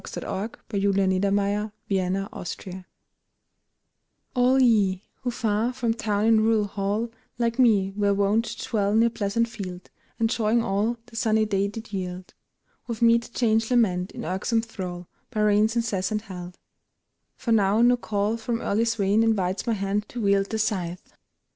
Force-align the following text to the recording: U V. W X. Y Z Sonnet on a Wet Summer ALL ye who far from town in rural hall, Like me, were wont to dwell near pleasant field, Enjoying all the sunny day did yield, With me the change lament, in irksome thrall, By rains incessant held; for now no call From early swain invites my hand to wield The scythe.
U 0.01 0.07
V. 0.07 0.19
W 0.19 0.41
X. 0.43 0.57
Y 0.73 0.79
Z 0.79 1.21
Sonnet 1.21 1.25
on 1.25 1.39
a 1.45 2.29
Wet 2.33 2.47
Summer 2.47 2.85
ALL 4.33 4.59
ye 4.59 5.03
who 5.21 5.29
far 5.29 5.71
from 5.73 5.93
town 5.93 6.25
in 6.25 6.41
rural 6.41 6.65
hall, 6.65 7.11
Like 7.37 7.59
me, 7.59 7.93
were 7.95 8.11
wont 8.15 8.45
to 8.45 8.67
dwell 8.67 8.95
near 8.95 9.11
pleasant 9.11 9.47
field, 9.47 9.91
Enjoying 10.19 10.63
all 10.63 10.97
the 11.05 11.15
sunny 11.15 11.45
day 11.45 11.67
did 11.67 11.93
yield, 11.93 12.33
With 12.87 13.03
me 13.03 13.19
the 13.19 13.27
change 13.27 13.69
lament, 13.69 14.11
in 14.13 14.25
irksome 14.25 14.63
thrall, 14.63 15.07
By 15.29 15.41
rains 15.41 15.75
incessant 15.75 16.23
held; 16.23 16.57
for 17.35 17.51
now 17.51 17.83
no 17.83 17.95
call 17.95 18.37
From 18.37 18.59
early 18.59 18.85
swain 18.85 19.21
invites 19.21 19.67
my 19.67 19.73
hand 19.73 20.09
to 20.09 20.21
wield 20.21 20.49
The 20.49 20.57
scythe. 20.57 21.13